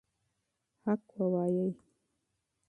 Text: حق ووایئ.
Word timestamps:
حق 0.83 1.05
ووایئ. 1.17 1.71